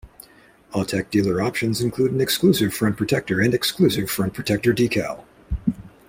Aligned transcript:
Autech 0.73 1.11
dealer 1.11 1.43
options 1.43 1.79
include 1.79 2.11
an 2.11 2.21
exclusive 2.21 2.73
front 2.73 2.97
protector 2.97 3.39
and 3.39 3.53
exclusive 3.53 4.09
front 4.09 4.33
protector 4.33 4.73
decal. 4.73 5.25